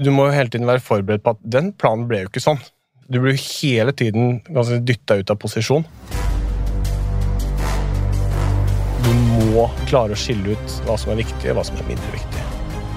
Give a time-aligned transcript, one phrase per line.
[0.00, 2.60] du må jo hele tiden være forberedt på at den planen ble jo ikke sånn.
[3.10, 5.84] Du blir jo hele tiden ganske dytta ut av posisjon.
[9.04, 9.10] Du
[9.52, 12.46] må klare å skille ut hva som er viktig, og hva som er mindre viktig.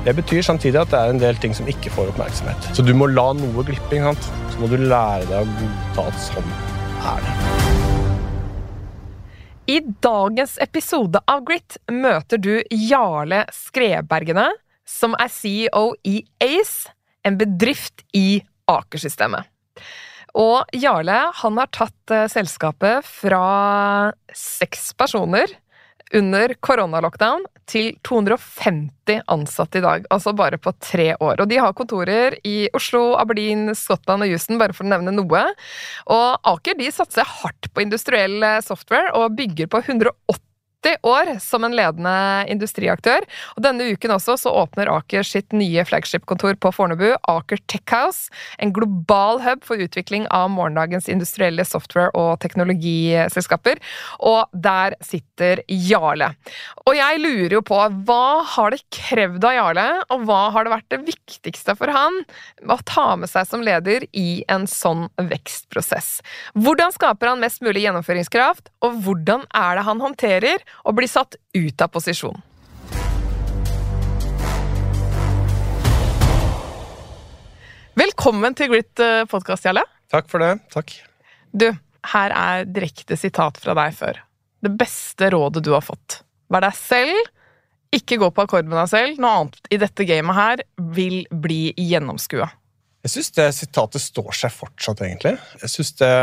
[0.03, 2.71] Det betyr samtidig at det er en del ting som ikke får oppmerksomhet.
[2.75, 3.99] Så du må la noe glippe.
[4.03, 4.31] sant?
[4.53, 6.51] Så må du lære deg å godta at sånn
[7.13, 7.35] er det.
[9.73, 14.49] I dagens episode av Grit møter du Jarle Skrebergene,
[14.87, 16.91] som er CEO i Ace,
[17.23, 19.47] en bedrift i Aker-systemet.
[20.39, 25.51] Og Jarle han har tatt eh, selskapet fra seks personer
[26.13, 31.41] under koronalockdown til 250 ansatte i dag, altså bare på tre år.
[31.41, 35.43] Og de har kontorer i Oslo, Aberdeen, Skottland og Houston, bare for å nevne noe.
[36.13, 40.41] Og Aker de satser hardt på industriell eh, software og bygger på 180
[41.03, 42.13] år som en ledende
[42.51, 43.25] industriaktør.
[43.55, 48.29] Og denne uken også så åpner Aker sitt nye flagship-kontor på Fornebu, Aker Tech House.
[48.59, 53.81] En global hub for utvikling av morgendagens industrielle software- og teknologiselskaper.
[54.19, 56.33] Og der sitter Jarle.
[56.87, 60.75] Og jeg lurer jo på, hva har det krevd av Jarle, og hva har det
[60.75, 62.21] vært det viktigste for han
[62.67, 66.19] å ta med seg som leder i en sånn vekstprosess?
[66.57, 71.37] Hvordan skaper han mest mulig gjennomføringskraft, og hvordan er det han håndterer og blir satt
[71.53, 72.41] ut av posisjon.
[77.93, 79.83] Velkommen til Grit eh, Jarle.
[80.09, 80.55] Takk for det.
[80.73, 80.95] Takk.
[81.53, 81.69] Du,
[82.13, 84.17] her er direkte sitat fra deg før.
[84.63, 86.23] Det beste rådet du har fått.
[86.49, 87.29] Vær deg selv.
[87.93, 89.21] Ikke gå på akkord med deg selv.
[89.21, 92.49] Noe annet i dette gamet her vil bli gjennomskua.
[93.03, 95.35] Jeg syns det sitatet står seg fortsatt, egentlig.
[95.61, 96.13] Jeg syns det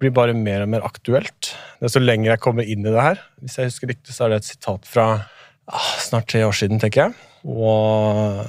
[0.00, 1.52] blir bare mer og mer aktuelt.
[1.80, 3.22] Desto lenger jeg kommer inn i det her.
[3.42, 6.80] Hvis jeg husker riktig, så er det et sitat fra ah, snart tre år siden,
[6.82, 7.16] tenker jeg.
[7.46, 8.42] Og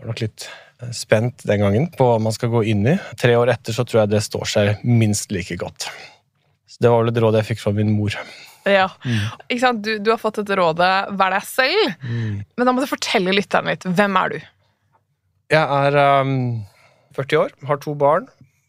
[0.00, 0.48] var nok litt
[0.94, 2.96] spent den gangen på hva man skal gå inn i.
[3.18, 5.88] Tre år etter så tror jeg det står seg minst like godt.
[6.68, 8.16] Så Det var vel et råd jeg fikk fra min mor.
[8.66, 9.26] Ja, mm.
[9.46, 9.82] ikke sant?
[9.86, 12.38] Du, du, har fått dette rådet 'vær deg selv', mm.
[12.58, 13.86] men da må du fortelle lytteren litt.
[13.86, 14.38] Hvem er du?
[15.54, 16.64] Jeg er um,
[17.14, 18.26] 40 år, har to barn,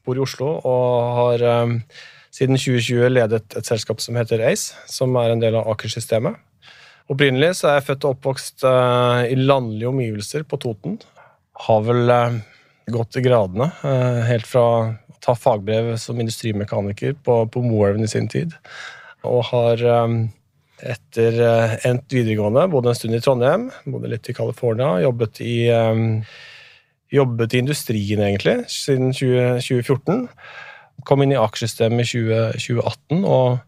[0.08, 1.78] bor i Oslo og har um,
[2.34, 6.38] siden 2020 ledet et selskap som heter Ace, som er en del av Aker-systemet.
[7.12, 11.00] Opprinnelig så er jeg født og oppvokst uh, i landlige omgivelser på Toten.
[11.68, 12.40] Har vel uh,
[12.94, 13.68] gått i gradene,
[14.30, 14.76] helt fra å
[15.20, 18.54] ta fagbrev som industrimekaniker på, på Moelven i sin tid,
[19.28, 19.84] og har
[20.88, 21.40] etter
[21.90, 25.58] endt videregående bodde en stund i Trondheim, bodde litt i California, jobbet i
[27.14, 30.28] jobbet i industrien, egentlig, siden 20, 2014.
[31.08, 33.60] Kom inn i aksjesystemet i i 2018 og,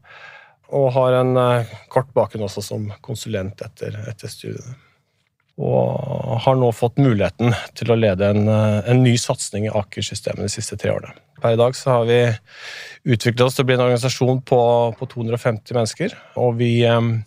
[0.73, 4.75] og, har en uh, kort bakgrunn også som konsulent etter, etter, studiene.
[5.59, 10.47] Og har nå fått muligheten til å lede en, uh, en ny satsing i Aker-systemet
[10.47, 11.15] de siste tre årene.
[11.39, 12.19] Per i dag så har vi
[13.07, 14.61] utviklet oss til å bli en organisasjon på,
[14.99, 16.15] på 250 mennesker.
[16.41, 17.19] Og vi um,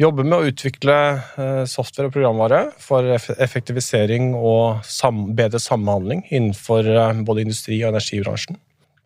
[0.00, 6.88] Jobber med å utvikle eh, software og programvare for effektivisering og sam bedre samhandling innenfor
[6.88, 8.56] eh, både industri- og energibransjen.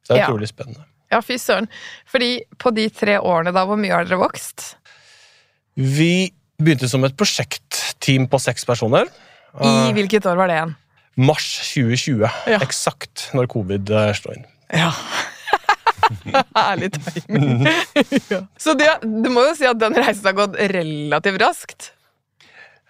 [0.05, 0.87] Så det er utrolig spennende.
[1.11, 1.67] Ja, fy søren.
[2.11, 2.31] Fordi
[2.63, 4.69] på de tre årene, da, hvor mye har dere vokst?
[5.75, 6.31] Vi
[6.63, 9.11] begynte som et prosjektteam på seks personer.
[9.59, 10.77] I eh, hvilket år var det igjen?
[11.27, 12.23] Mars 2020.
[12.55, 12.63] Ja.
[12.63, 14.47] Eksakt når covid slo inn.
[14.71, 14.93] Ja.
[16.69, 17.67] Ærlig timing.
[18.33, 18.41] ja.
[18.61, 21.91] Så det, du må jo si at den reisen har gått relativt raskt?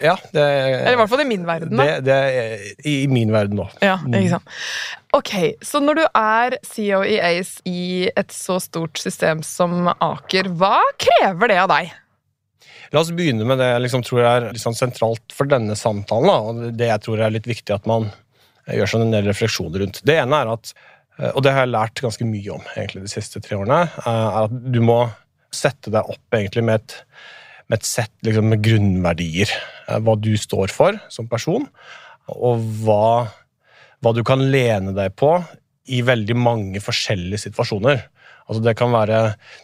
[0.02, 0.16] Ja.
[0.34, 1.76] Det, Eller i hvert fall i min verden.
[1.78, 1.84] da.
[1.86, 3.74] Det, det er I min verden òg.
[3.84, 4.56] Ja, ikke sant.
[5.14, 5.32] Ok,
[5.62, 10.80] Så når du er CEO i Ace i et så stort system som Aker, hva
[10.98, 11.92] krever det av deg?
[12.94, 16.28] La oss begynne med det jeg liksom tror er liksom sentralt for denne samtalen.
[16.30, 18.10] Da, og det jeg tror er litt viktig at man
[18.70, 20.02] gjør seg en del refleksjoner rundt.
[20.06, 20.74] Det ene er at
[21.18, 23.84] og det har jeg lært ganske mye om egentlig de siste tre årene.
[24.02, 24.98] Eh, er at Du må
[25.54, 26.96] sette deg opp egentlig med et,
[27.70, 29.52] med et sett liksom, med grunnverdier.
[29.88, 31.68] Eh, hva du står for som person,
[32.34, 33.28] og hva,
[34.02, 35.36] hva, du kan lene deg på
[35.92, 38.02] i veldig mange forskjellige situasjoner.
[38.44, 39.18] Altså Det kan være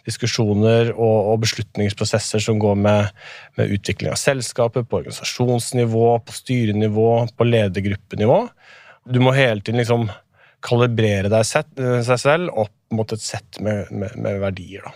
[0.06, 3.10] diskusjoner og, og beslutningsprosesser som går med,
[3.58, 8.40] med utvikling av selskapet, på organisasjonsnivå, på styrenivå, på ledergruppenivå.
[9.10, 10.08] Du må hele tiden liksom
[10.64, 11.70] kalibrere deg set,
[12.06, 14.84] seg selv opp mot et sett med, med, med verdier.
[14.84, 14.92] Da.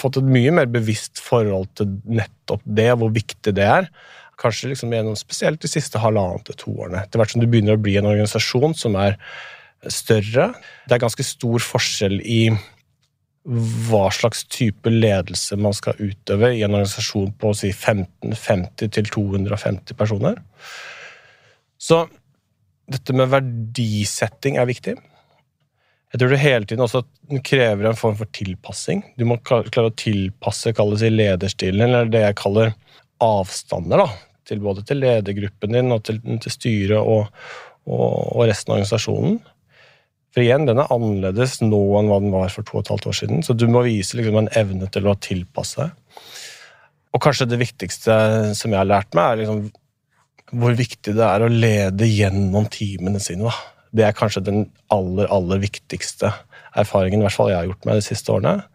[0.00, 3.90] Fått et mye mer bevisst forhold til nettopp det, hvor viktig det er.
[4.40, 7.04] Kanskje liksom gjennom spesielt de siste halvannet til to årene.
[7.04, 9.16] Etter hvert som du begynner å bli en organisasjon som er
[9.92, 10.50] større.
[10.88, 12.40] Det er ganske stor forskjell i
[13.46, 19.98] hva slags type ledelse man skal utøve i en organisasjon på si 1550 til 250
[19.98, 20.40] personer.
[21.78, 22.02] Så
[22.90, 24.96] dette med verdisetting er viktig.
[26.12, 27.02] Jeg tror det hele tiden også
[27.44, 29.02] krever en form for tilpassing.
[29.18, 32.72] Du må klare å tilpasse kalles i lederstilen, eller det jeg kaller
[33.22, 34.06] avstander, da,
[34.46, 37.26] til både til ledergruppen din og til, til styret og,
[37.88, 39.38] og, og, resten av organisasjonen.
[40.36, 43.08] For igjen, den er annerledes nå enn hva den var for to og et halvt
[43.10, 43.42] år siden.
[43.42, 45.88] Så du må vise liksom, en evne til å tilpasse.
[47.16, 48.16] Og kanskje det viktigste
[48.56, 49.62] som jeg har lært meg, er liksom
[50.54, 53.50] hvor viktig det er å lede gjennom teamene sine.
[53.50, 53.88] Da.
[53.96, 56.32] Det er kanskje den aller, aller viktigste
[56.76, 58.66] erfaringen i hvert fall jeg har gjort meg de siste årene.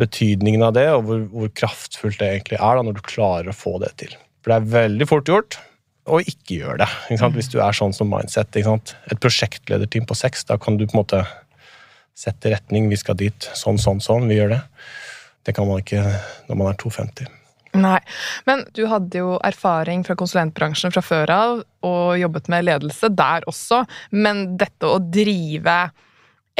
[0.00, 3.56] Betydningen av det, og hvor, hvor kraftfullt det egentlig er da, når du klarer å
[3.56, 4.14] få det til.
[4.40, 5.58] For det er veldig fort gjort
[6.10, 6.88] å ikke gjøre det.
[7.14, 8.56] Ikke Hvis du er sånn som mindset.
[8.56, 11.24] Et prosjektlederteam på seks, da kan du på en måte
[12.18, 12.88] sette retning.
[12.92, 13.50] Vi skal dit.
[13.56, 14.28] Sånn, sånn, sånn.
[14.30, 14.62] Vi gjør det.
[15.46, 16.02] Det kan man ikke
[16.48, 17.39] når man er 250.
[17.78, 18.00] Nei,
[18.46, 23.46] Men du hadde jo erfaring fra konsulentbransjen fra før av, og jobbet med ledelse der
[23.50, 23.84] også.
[24.10, 25.76] Men dette å drive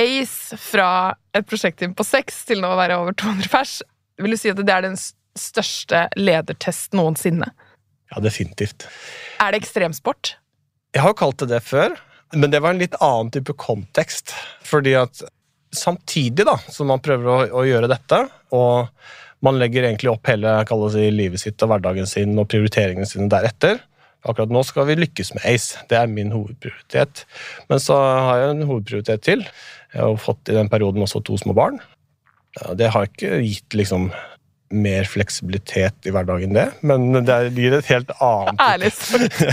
[0.01, 3.81] Ace fra et prosjektteam på seks til nå å være over 200 pers,
[4.23, 4.97] vil du si at det er den
[5.39, 7.51] største ledertest noensinne?
[8.11, 8.87] Ja, definitivt.
[9.43, 10.37] Er det ekstremsport?
[10.95, 11.95] Jeg har kalt det det før,
[12.35, 14.35] men det var en litt annen type kontekst.
[14.67, 15.23] Fordi at
[15.75, 18.25] samtidig da, som man prøver å, å gjøre dette,
[18.57, 18.91] og
[19.45, 20.59] man legger egentlig opp hele
[20.93, 23.81] si, livet sitt og hverdagen sin og prioriteringene sine deretter.
[24.29, 25.81] Akkurat nå skal vi lykkes med ACE.
[25.89, 27.25] Det er min hovedprioritet.
[27.71, 29.47] Men så har jeg en hovedprioritet til.
[29.95, 31.81] Jeg har fått i den perioden også to små barn.
[32.77, 34.11] Det har ikke gitt liksom
[34.71, 38.91] mer fleksibilitet i hverdagen, det, men det gir et helt annet Ærlig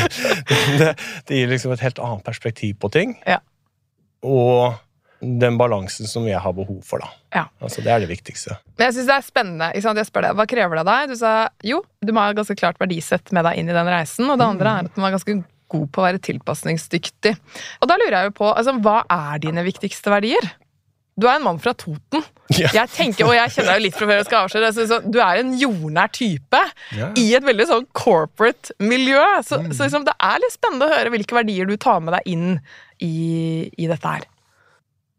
[0.77, 0.91] det,
[1.25, 3.15] det, gir liksom et helt annet perspektiv på ting.
[3.25, 3.39] Ja.
[4.21, 4.77] Og
[5.19, 7.01] den balansen som jeg har behov for.
[7.01, 7.09] da.
[7.33, 7.45] Ja.
[7.63, 8.57] Altså, Det er det viktigste.
[8.77, 9.71] Men jeg synes det er spennende.
[9.73, 11.09] Jeg spør deg, Hva krever det av deg?
[11.09, 11.33] Du sa
[11.63, 14.29] jo, du må ha ganske klart verdisett med deg inn i den reisen.
[14.29, 17.33] Og det andre er at du må være ganske god på å være tilpasningsdyktig.
[17.81, 20.53] Og da lurer jeg jo på, altså, hva er dine viktigste verdier?
[21.17, 22.23] Du er en mann fra Toten.
[22.57, 22.69] Ja.
[22.71, 25.41] Jeg tenker, og jeg kjenner deg litt fra før jeg skal avsløre altså, Du er
[25.41, 26.61] en jordnær type
[26.95, 27.09] ja.
[27.19, 29.19] i et veldig sånn corporate miljø.
[29.43, 29.73] Så, mm.
[29.75, 32.47] så liksom, det er litt spennende å høre hvilke verdier du tar med deg inn
[33.03, 34.23] i, i dette her.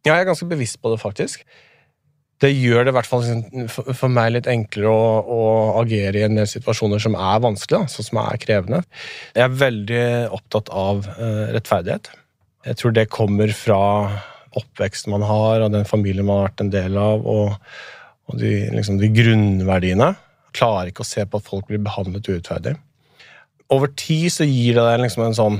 [0.08, 1.42] Ja, jeg er ganske bevisst på det, faktisk.
[2.38, 3.66] Det gjør det i hvert fall liksom,
[3.98, 5.40] for meg litt enklere å, å,
[5.80, 8.82] agere i en del situasjoner som er vanskelige, sånn som er krevende.
[9.34, 10.04] Jeg er veldig
[10.36, 12.12] opptatt av uh, rettferdighet.
[12.68, 13.80] Jeg tror det kommer fra
[14.58, 17.56] oppveksten man har, og den familien man har vært en del av, og,
[18.30, 20.12] og de, liksom, de, grunnverdiene.
[20.48, 22.76] Jeg klarer ikke å se på at folk blir behandlet urettferdig.
[23.74, 25.58] Over tid så gir det deg liksom en sånn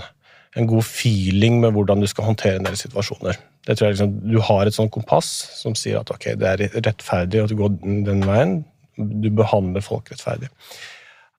[0.58, 3.36] en god feeling med hvordan du skal håndtere en del situasjoner.
[3.68, 5.28] Det tror jeg liksom, Du har et sånt kompass
[5.58, 7.74] som sier at ok, det er rettferdig at du går
[8.06, 8.62] den veien.
[8.96, 10.48] Du behandler folk rettferdig.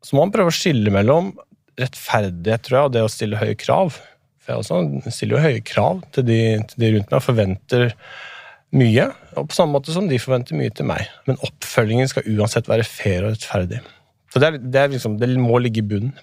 [0.06, 1.34] Så må man prøve å skille mellom
[1.80, 3.98] rettferdighet tror jeg, og det å stille høye krav.
[4.44, 7.88] For jeg stiller jo høye krav til de, til de rundt meg og forventer
[8.78, 9.10] mye.
[9.36, 11.10] Og på samme måte som de forventer mye til meg.
[11.28, 13.82] Men oppfølgingen skal uansett være fair og rettferdig.
[14.30, 16.14] Så det, er, det, er liksom, det må ligge i bunnen.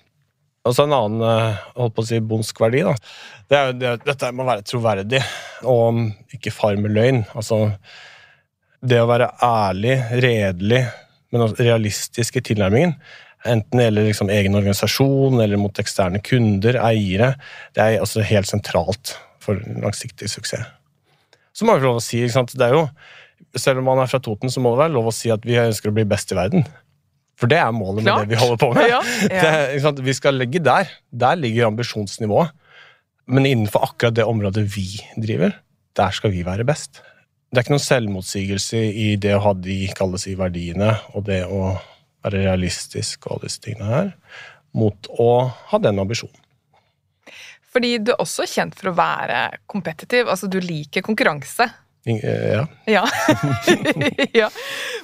[0.66, 2.82] Og så en annen eh, holdt på å si, bondsk verdi.
[2.86, 2.94] da.
[3.46, 5.22] Det er, det, dette må være troverdig,
[5.70, 6.00] og
[6.34, 7.22] ikke far med løgn.
[7.38, 7.60] Altså,
[8.82, 10.82] det å være ærlig, redelig,
[11.34, 12.96] men realistisk i tilnærmingen,
[13.46, 17.34] enten det gjelder liksom egen organisasjon eller mot eksterne kunder, eiere,
[17.76, 20.67] det er altså helt sentralt for langsiktig suksess.
[21.56, 22.88] Så må jeg få lov å si, det er jo,
[23.56, 25.56] Selv om man er fra Toten, så må det være lov å si at vi
[25.60, 26.64] ønsker å bli best i verden.
[27.36, 28.22] For det er målet Klart.
[28.24, 28.86] med det vi holder på med.
[28.88, 29.90] Ja, ja.
[29.93, 30.88] Det, vi skal ligge der.
[31.12, 32.55] Der ligger ambisjonsnivået.
[33.26, 34.86] Men innenfor akkurat det området vi
[35.19, 35.52] driver,
[35.98, 37.02] der skal vi være best.
[37.50, 41.43] Det er ikke noen selvmotsigelse i det å ha de kalles i verdiene, og det
[41.46, 41.74] å
[42.26, 44.10] være realistisk og alle disse tingene her,
[44.76, 45.31] mot å
[45.70, 46.38] ha den ambisjonen.
[47.76, 50.31] Fordi du er også kjent for å være kompetitiv.
[50.32, 51.66] Altså, du liker konkurranse.
[52.06, 52.67] Eh, ja.
[52.86, 53.08] Ja.
[54.32, 54.51] ja.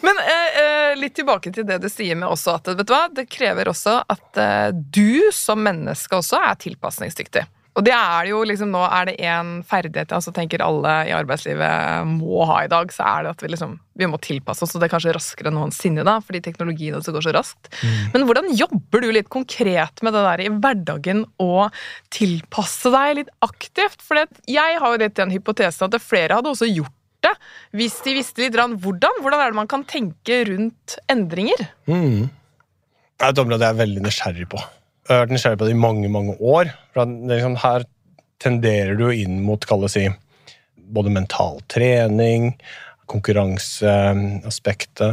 [0.03, 3.07] Men eh, eh, litt tilbake til det du sier med også at vet du hva,
[3.11, 7.45] det krever også at eh, du som menneske også er tilpasningsdyktig.
[7.73, 10.93] Og det er det jo liksom nå er det en ferdighet jeg altså tenker alle
[11.09, 14.65] i arbeidslivet må ha i dag, så er det at vi liksom vi må tilpasse
[14.65, 17.69] oss, og det er kanskje raskere enn noensinne, da, fordi teknologien også går så raskt.
[17.83, 17.99] Mm.
[18.15, 21.69] Men hvordan jobber du litt konkret med det der i hverdagen å
[22.13, 24.01] tilpasse deg litt aktivt?
[24.05, 27.35] For jeg har jo litt den hypotesen at flere hadde også gjort det,
[27.79, 29.21] hvis de visste litt rann, hvordan.
[29.23, 31.69] Hvordan er det man kan tenke rundt endringer?
[31.87, 32.29] Mm.
[32.29, 34.65] Det er et område jeg er veldig nysgjerrig på.
[35.09, 36.65] Jeg har vært nysgjerrig på det i mange mange år.
[36.95, 37.81] For liksom, her
[38.43, 40.05] tenderer du inn mot kall si,
[40.95, 42.43] både mental trening,
[43.11, 45.13] konkurranseaspektet.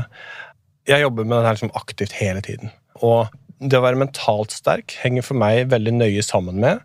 [0.89, 2.67] Jeg jobber med det her liksom aktivt hele tiden.
[3.01, 3.19] Og
[3.59, 6.75] det å være mentalt sterk henger for meg veldig nøye sammen med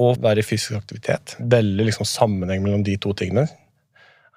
[0.00, 1.36] å være i fysisk aktivitet.
[1.40, 3.46] Veldig liksom sammenheng mellom de to tingene.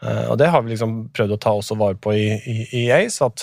[0.03, 2.83] Eh, og det har vi liksom prøvd å ta også vare på i, i, i
[2.95, 3.27] ACE.
[3.27, 3.39] At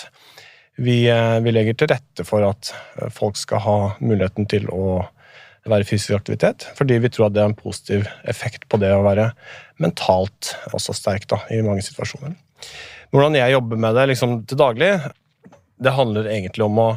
[0.77, 5.01] vi, eh, vi, legger til rette for at eh, folk skal ha muligheten til å
[5.67, 6.67] være fysisk aktivitet.
[6.77, 9.31] Fordi vi tror at det har en positiv effekt på det å være
[9.81, 12.37] mentalt også sterk da, i mange situasjoner.
[13.11, 14.91] Hvordan jeg jobber med det liksom, til daglig,
[15.81, 16.87] det handler egentlig om å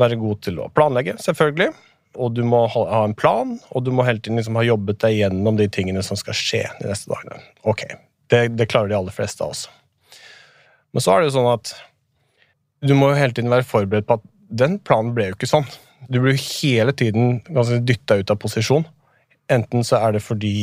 [0.00, 1.70] være god til å planlegge, selvfølgelig.
[2.20, 5.18] Og du må ha en plan, og du må hele tiden liksom ha jobbet deg
[5.20, 7.38] gjennom de tingene som skal skje de neste dagene.
[7.70, 7.84] Ok,
[8.32, 9.68] det, det klarer de aller fleste av oss.
[10.90, 11.74] Men så er det jo sånn at
[12.80, 14.26] du må jo hele tiden være forberedt på at
[14.60, 15.66] den planen ble jo ikke sånn.
[16.10, 18.86] Du blir hele tiden ganske dytta ut av posisjon.
[19.50, 20.54] Enten så er det fordi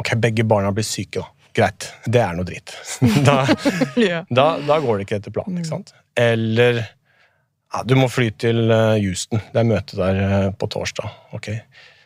[0.00, 1.32] ok, begge barna blir syke, da.
[1.56, 2.74] Greit, det er noe dritt.
[3.26, 3.38] da,
[3.96, 4.26] yeah.
[4.28, 5.62] da, da, går det ikke etter planen.
[5.62, 5.94] ikke sant?
[6.20, 9.40] Eller ja, du må fly til uh, Houston.
[9.54, 11.08] Det er møte der uh, på torsdag.
[11.36, 11.48] Ok,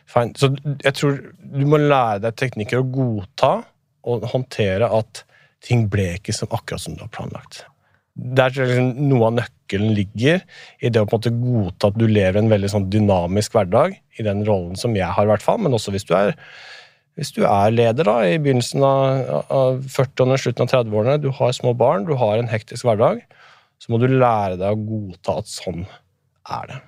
[0.09, 0.31] fine.
[0.39, 3.51] Så jeg tror du må lære deg teknikker å godta
[4.07, 5.25] og håndtere at
[5.61, 7.65] ting ble ikke som akkurat som du har planlagt.
[8.15, 10.41] Der tror jeg liksom noe av nøkkelen ligger
[10.83, 13.95] i det å på en måte godta at du lever en veldig sånn dynamisk hverdag,
[14.19, 16.35] i den rollen som jeg har, i hvert fall, men også hvis du er,
[17.19, 21.55] hvis du er leder da, i begynnelsen av, av 40-årene, slutten av 30-årene, du har
[21.55, 23.23] små barn, du har en hektisk hverdag,
[23.81, 25.85] så må du lære deg å godta at sånn
[26.51, 26.81] er det.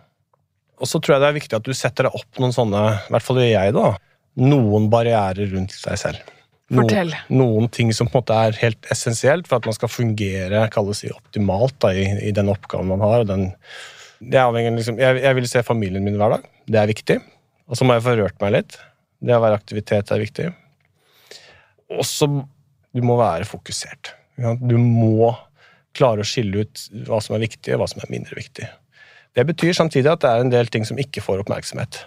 [0.83, 3.15] Og så tror jeg det er viktig at du setter deg opp noen sånne, i
[3.15, 3.89] hvert fall gjør jeg, da,
[4.43, 6.33] noen barrierer rundt deg selv.
[6.73, 10.65] Noen, noen, ting som på en måte er helt essensielt for at man skal fungere
[10.73, 13.27] kalles optimalt da, i, i, den oppgaven man har.
[13.29, 13.51] Den,
[14.23, 16.49] liksom, jeg, jeg, vil se familien min hver dag.
[16.65, 17.19] Det er viktig.
[17.69, 18.77] Og så må jeg få rørt meg litt.
[19.23, 20.49] Det å være aktivitet er viktig.
[21.93, 24.13] Og så du må være fokusert.
[24.61, 25.31] Du må
[25.93, 28.67] klare å skille ut hva som er viktig, og hva som er mindre viktig.
[29.33, 32.03] Det betyr samtidig at det er en del ting som ikke får oppmerksomhet.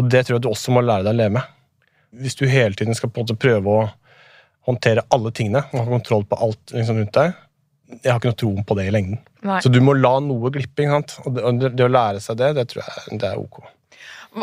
[0.00, 1.58] Og det tror jeg du også må lære deg å leve med.
[2.22, 3.88] Hvis du hele tiden skal på en måte prøve å
[4.68, 7.34] håndtere alle tingene og ha kontroll på alt liksom, rundt deg,
[8.00, 9.20] jeg har ikke noe tro på det i lengden.
[9.44, 9.60] Nei.
[9.60, 10.86] Så du må la noe glippe.
[10.88, 13.62] Og det, det, å lære seg det, det tror jeg det er ok.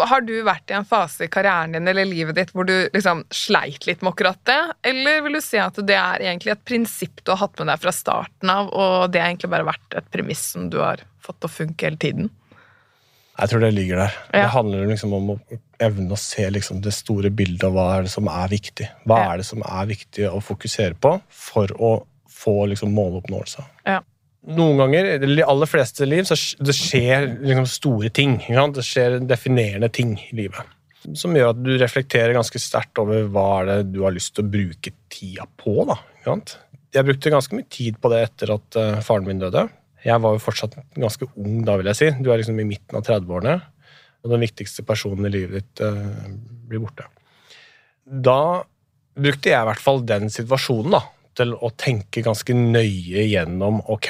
[0.05, 3.23] Har du vært i en fase i karrieren din eller livet ditt hvor du liksom
[3.33, 4.59] sleit litt med akkurat det?
[4.85, 7.81] Eller vil du si at det er egentlig et prinsipp du har hatt med deg
[7.81, 11.39] fra starten av, og det har egentlig bare vært et premiss som du har fått
[11.41, 12.29] til å funke hele tiden?
[13.39, 14.15] Jeg tror det ligger der.
[14.33, 14.43] Ja.
[14.43, 15.39] Det handler liksom om å
[15.79, 18.87] evne å se liksom det store bildet av hva er det som er viktig.
[19.07, 19.27] Hva ja.
[19.31, 21.93] er det som er viktig å fokusere på for å
[22.39, 23.63] få liksom måloppnåelse.
[23.87, 24.01] Ja.
[24.55, 28.37] Noen ganger, i de aller fleste liv, så det skjer liksom store ting.
[28.47, 30.75] Det skjer definerende ting i livet.
[31.15, 34.47] Som gjør at du reflekterer ganske sterkt over hva er det du har lyst til
[34.47, 35.83] å bruke tida på.
[35.87, 35.99] Da.
[36.95, 39.67] Jeg brukte ganske mye tid på det etter at uh, faren min døde.
[40.05, 42.09] Jeg var jo fortsatt ganske ung da, vil jeg si.
[42.23, 43.55] Du er liksom i midten av 30-årene,
[44.23, 46.27] og den viktigste personen i livet ditt eh,
[46.69, 47.07] blir borte.
[48.05, 48.63] Da
[49.19, 51.03] brukte jeg i hvert fall den situasjonen da,
[51.39, 54.09] til å tenke ganske nøye gjennom ok,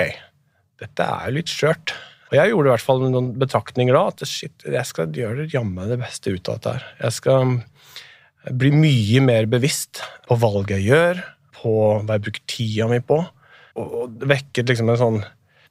[0.79, 1.93] dette er jo litt skjørt.
[2.29, 5.89] Og jeg gjorde i hvert fall noen betraktninger da, at shit, jeg skal gjøre jammen
[5.89, 6.88] det beste ut av dette her.
[7.01, 7.58] Jeg skal
[8.60, 11.24] bli mye mer bevisst på valget jeg gjør,
[11.60, 11.74] på
[12.05, 13.17] hva jeg bruker tida mi på.
[13.79, 15.19] Og det vekket liksom en sånn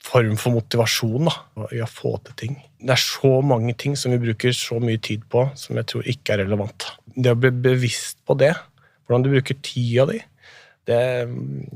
[0.04, 1.34] form for motivasjon da,
[1.74, 2.56] i å få til ting.
[2.78, 6.08] Det er så mange ting som vi bruker så mye tid på, som jeg tror
[6.08, 6.88] ikke er relevant.
[7.14, 8.54] Det å bli bevisst på det,
[9.06, 10.20] hvordan du bruker tida di,
[10.88, 11.00] det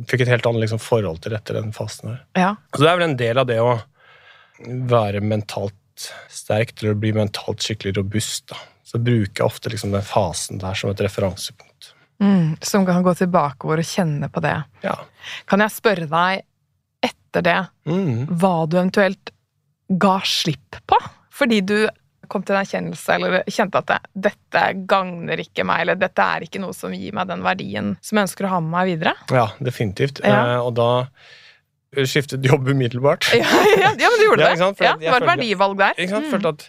[0.08, 2.20] fikk et helt annet liksom, forhold til etter den fasen her.
[2.38, 2.52] Ja.
[2.72, 3.74] Så det er vel en del av det å
[4.88, 8.46] være mentalt sterk til å bli mentalt skikkelig robust.
[8.52, 8.60] da.
[8.86, 11.92] Så bruker jeg ofte liksom, den fasen der som et referansepunkt.
[12.22, 14.54] Mm, som kan gå tilbake og kjenne på det.
[14.84, 14.94] Ja.
[15.50, 16.46] Kan jeg spørre deg,
[17.32, 17.58] etter det,
[17.88, 18.28] mm.
[18.36, 19.32] hva du eventuelt
[19.88, 20.98] ga slipp på?
[21.32, 21.76] Fordi du
[22.32, 23.98] kom til en erkjennelse eller kjente at det,
[24.28, 28.18] dette gagner ikke meg, eller dette er ikke noe som gir meg den verdien som
[28.18, 29.14] jeg ønsker å ha med meg videre?
[29.32, 30.22] Ja, definitivt.
[30.24, 30.38] Ja.
[30.54, 33.28] Eh, og da skiftet jobb umiddelbart.
[33.36, 34.70] Ja, ja, ja men du gjorde det.
[34.84, 35.98] ja, det var et verdivalg der.
[35.98, 36.28] Ikke sant?
[36.28, 36.32] Mm.
[36.36, 36.66] Følte at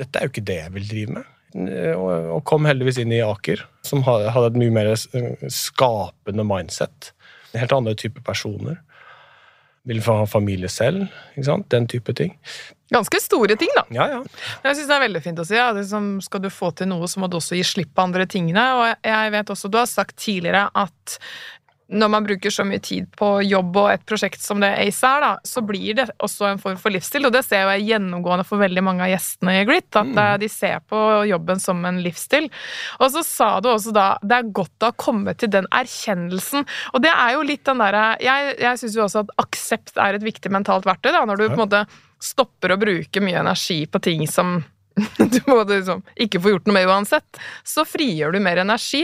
[0.00, 1.30] dette er jo ikke det jeg vil drive med.
[1.94, 4.90] Og kom heldigvis inn i Aker, som hadde et mye mer
[5.54, 7.12] skapende mindset.
[7.54, 8.80] Helt andre typer personer
[9.84, 11.06] vil få ha familie selv.
[11.34, 11.68] ikke sant?
[11.72, 12.34] Den type ting.
[12.92, 13.84] Ganske store ting, da.
[13.94, 14.20] Ja, ja.
[14.64, 15.56] Jeg synes det er veldig fint å si.
[15.58, 15.70] Ja.
[15.76, 18.64] Liksom, skal du få til noe, så må du også gi slipp på andre tingene.
[18.78, 21.18] Og jeg vet også, du har sagt tidligere at
[21.94, 25.22] når man bruker så mye tid på jobb og et prosjekt som det ACE er,
[25.22, 27.28] da, så blir det også en form for livsstil.
[27.28, 30.20] Og det ser jeg gjennomgående for veldig mange av gjestene i Grit, at mm.
[30.24, 30.98] Eh, de ser på
[31.28, 32.48] jobben som en livsstil.
[33.00, 36.66] Og så sa du også da det er godt å ha kommet til den erkjennelsen.
[36.94, 40.18] Og det er jo litt den derre Jeg, jeg syns jo også at aksept er
[40.18, 41.84] et viktig mentalt verktøy, da, når du på en måte
[42.24, 44.62] stopper å bruke mye energi på ting som
[45.18, 49.02] du må liksom ikke få gjort noe med uansett, så frigjør du mer energi.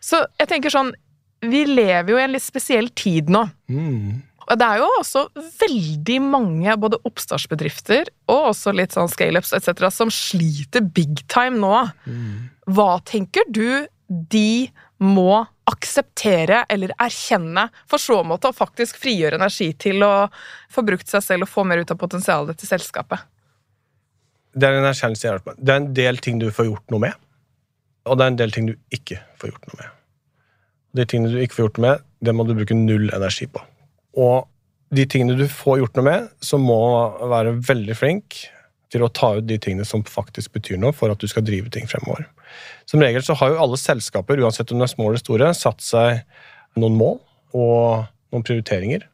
[0.00, 0.92] Så jeg tenker sånn
[1.42, 3.46] Vi lever jo i en litt spesiell tid nå.
[3.72, 4.20] Mm.
[4.48, 5.22] Og det er jo også
[5.62, 9.86] veldig mange både oppstartsbedrifter og også litt sånn scaleups etc.
[9.94, 11.74] som sliter big time nå.
[12.06, 12.50] Mm.
[12.74, 14.68] Hva tenker du de
[15.02, 20.28] må akseptere eller erkjenne, for så måte å faktisk frigjøre energi til å
[20.72, 23.22] få brukt seg selv og få mer ut av potensialet til selskapet?
[24.52, 25.62] Det er en erkjennelse jeg har hørt meg.
[25.64, 27.26] Det er en del ting du får gjort noe med,
[28.04, 29.98] og det er en del ting du ikke får gjort noe med.
[30.96, 33.62] De tingene du ikke får gjort noe med, det må du bruke null energi på.
[34.20, 34.48] Og
[34.92, 36.80] de tingene du får gjort noe med, så må
[37.32, 38.42] være veldig flink
[38.92, 41.72] til å ta ut de tingene som faktisk betyr noe for at du skal drive
[41.72, 42.26] ting fremover.
[42.88, 45.80] Som regel så har jo alle selskaper, uansett om de er små eller store, satt
[45.84, 46.20] seg
[46.76, 47.16] noen mål
[47.56, 49.06] og noen prioriteringer.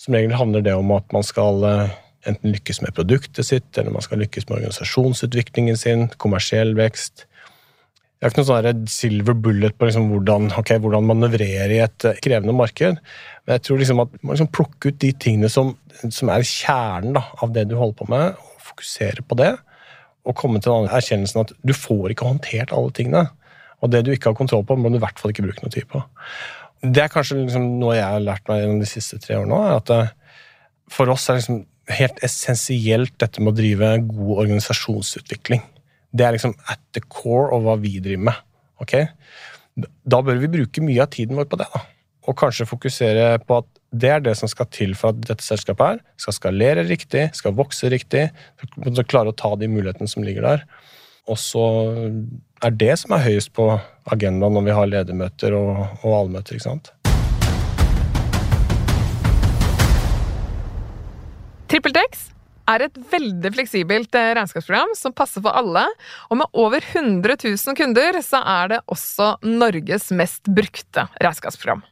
[0.00, 1.96] Som regel handler det om at man skal eh,
[2.28, 7.27] enten lykkes med produktet sitt, eller man skal lykkes med organisasjonsutviklingen sin, kommersiell vekst.
[8.18, 12.06] Det har ikke noe sånn silver bullet på liksom hvordan, okay, hvordan manøvrere i et
[12.08, 12.98] eh, krevende marked.
[13.46, 15.70] Men jeg tror liksom at man liksom plukke ut de tingene som,
[16.02, 19.52] som er kjernen da, av det du holder på med, og fokusere på det.
[20.26, 23.28] Og komme til den erkjennelsen at du får ikke håndtert alle tingene.
[23.78, 25.76] Og det du ikke har kontroll på, må du i hvert fall ikke bruke noe
[25.78, 26.02] tid på.
[26.82, 29.62] Det er kanskje liksom noe jeg har lært meg gjennom de siste tre årene.
[29.62, 29.78] òg.
[29.78, 30.14] at eh,
[30.90, 31.64] For oss er det liksom
[32.02, 35.62] helt essensielt dette med å drive god organisasjonsutvikling.
[36.10, 38.44] Det er liksom at the core av hva vi driver med.
[38.80, 38.94] ok?
[40.08, 41.68] Da bør vi bruke mye av tiden vår på det.
[41.74, 41.82] da.
[42.28, 45.86] Og kanskje fokusere på at det er det som skal til for at dette selskapet
[45.86, 48.28] her skal skalere riktig, skal vokse riktig,
[48.60, 50.64] skal klare å ta de mulighetene som ligger der.
[51.28, 51.64] Og så
[52.64, 53.70] er det som er høyest på
[54.08, 56.56] agendaen når vi har ledermøter og, og allmøter.
[56.56, 56.92] ikke sant?
[61.68, 62.30] TrippelTex
[62.68, 65.84] er et veldig fleksibelt eh, regnskapsprogram som passer for alle,
[66.28, 71.84] og med over 100 000 kunder så er det også Norges mest brukte regnskapsprogram.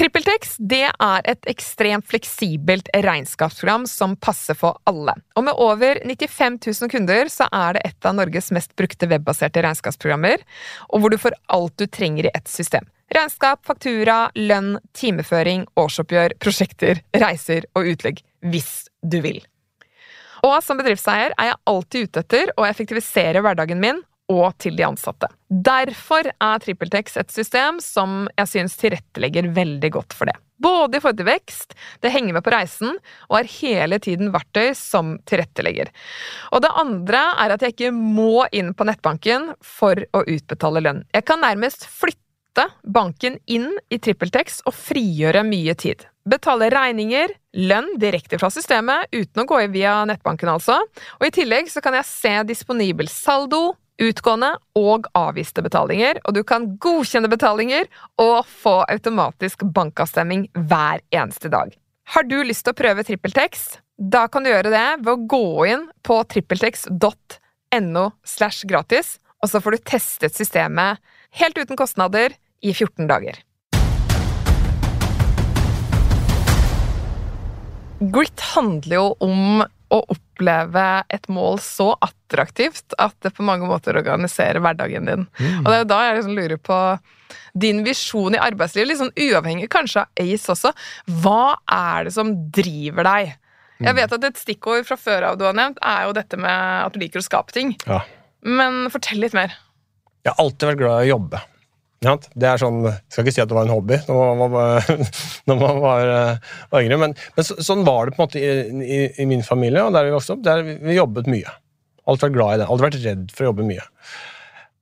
[0.00, 5.12] TrippelTex det er et ekstremt fleksibelt regnskapsprogram som passer for alle.
[5.36, 9.60] Og med over 95 000 kunder så er det et av Norges mest brukte webbaserte
[9.66, 10.40] regnskapsprogrammer,
[10.88, 12.88] og hvor du får alt du trenger i ett system.
[13.12, 19.42] Regnskap, faktura, lønn, timeføring, årsoppgjør, prosjekter, reiser og utlegg, hvis du vil.
[20.46, 24.00] Og som bedriftseier er jeg alltid ute etter å effektivisere hverdagen min
[24.30, 25.28] og til de ansatte.
[25.50, 30.36] Derfor er TrippelTex et system som jeg synes tilrettelegger veldig godt for det.
[30.60, 31.74] Både i forhold til vekst,
[32.04, 32.98] det henger med på reisen,
[33.30, 35.88] og er hele tiden verktøy som tilrettelegger.
[36.52, 41.06] Og det andre er at jeg ikke må inn på nettbanken for å utbetale lønn.
[41.16, 46.04] Jeg kan nærmest flytte banken inn i TrippelTex og frigjøre mye tid.
[46.28, 50.76] Betale regninger, lønn direkte fra systemet, uten å gå via nettbanken altså.
[51.18, 56.42] Og i tillegg så kan jeg se disponibel saldo, utgående og avviste betalinger, og du
[56.46, 57.88] kan godkjenne betalinger
[58.20, 61.74] og få automatisk bankavstemming hver eneste dag.
[62.14, 63.78] Har du lyst til å prøve TrippelTex?
[64.00, 69.60] Da kan du gjøre det ved å gå inn på trippeltex.no slash gratis, og så
[69.60, 71.00] får du testet systemet
[71.40, 73.38] helt uten kostnader i 14 dager.
[78.00, 83.98] Grit handler jo om å oppleve et mål så attraktivt at det på mange måter
[83.98, 85.26] organiserer hverdagen din.
[85.40, 85.64] Mm.
[85.64, 86.78] Og det er jo da jeg liksom lurer på
[87.60, 90.72] din visjon i arbeidslivet, sånn uavhengig kanskje av ACE også.
[91.22, 93.34] Hva er det som driver deg?
[93.80, 96.52] Jeg vet at et stikkord fra før av du har nevnt, er jo dette med
[96.84, 97.72] at du liker å skape ting.
[97.88, 98.02] Ja.
[98.46, 99.56] Men fortell litt mer.
[100.20, 101.40] Jeg har alltid vært glad i å jobbe.
[102.00, 104.86] Det er sånn, Jeg skal ikke si at det var en hobby når man var,
[105.50, 108.40] når man var, eh, var yngre, men, men så, sånn var det på en måte
[108.40, 108.52] i,
[108.86, 109.82] i, i, min familie.
[109.84, 111.52] og der Vi vokste opp, der vi jobbet mye.
[112.08, 112.70] Alltid vært glad i det.
[112.72, 113.84] Aldri vært redd for å jobbe mye.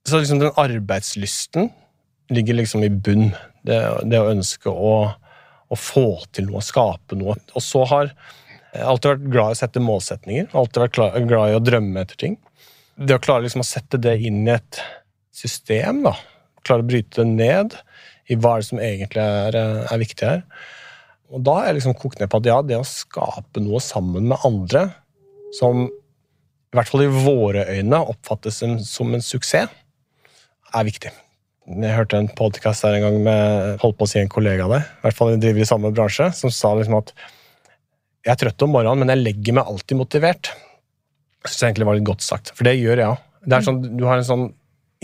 [0.06, 1.72] Så liksom den arbeidslysten
[2.30, 3.32] ligger liksom i bunn.
[3.66, 7.34] Det, det å ønske å, å, få til noe, skape noe.
[7.58, 10.50] Og så har jeg alltid vært glad i å sette målsetninger.
[10.54, 12.38] Alltid vært glad i å drømme etter ting.
[12.94, 14.84] Det å klare liksom å sette det inn i et
[15.34, 16.14] system, da
[16.68, 17.78] klare å bryte det ned
[18.28, 20.42] i hva er det som egentlig er, eh, er viktig her.
[21.32, 24.28] Og da har jeg liksom kokt ned på at ja, det å skape noe sammen
[24.30, 24.88] med andre
[25.56, 29.72] som i hvert fall i våre øyne oppfattes som, som en suksess,
[30.76, 31.10] er viktig.
[31.68, 34.74] Jeg hørte en podkast her en gang med holdt på å si en kollega av
[34.76, 37.12] deg, i hvert fall driver i samme bransje, som sa liksom at
[38.24, 40.50] jeg er trøtt om morgenen, men jeg legger meg alltid motivert.
[41.44, 43.24] Jeg synes egentlig var litt godt sagt, for det gjør jeg òg.
[43.64, 44.46] Sånn, du har en sånn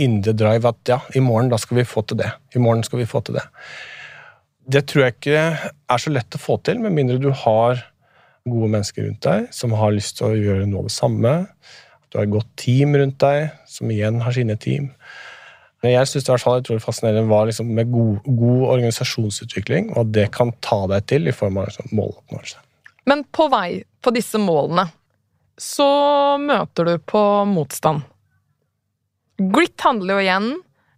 [0.01, 2.31] indre drive at ja, i morgen da skal vi få til det.
[2.55, 3.45] I morgen skal vi få til det.
[4.65, 7.83] Det tror jeg ikke er så lett å få til, med mindre du har
[8.49, 11.35] gode mennesker rundt deg som har lyst til å gjøre noe av det samme.
[12.05, 14.91] At Du har et godt team rundt deg, som igjen har sine team.
[15.83, 20.13] Men jeg synes det var utrolig fascinerende var liksom med god, god, organisasjonsutvikling, og at
[20.17, 22.63] det kan ta deg til i form av liksom måloppnåelse.
[23.05, 24.87] Men på vei på disse målene
[25.61, 25.89] så
[26.41, 28.01] møter du på motstand.
[29.39, 30.51] Grit handler jo igjen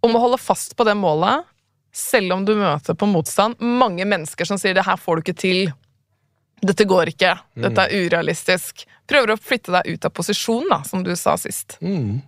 [0.05, 1.47] om å holde fast på det målet,
[1.93, 3.57] selv om du møter på motstand.
[3.59, 5.73] Mange mennesker som sier 'det her får du ikke til',
[6.61, 8.85] 'dette går ikke', 'dette er urealistisk'.
[9.07, 11.77] Prøver å flytte deg ut av posisjon, da, som du sa sist.
[11.81, 12.21] Mm.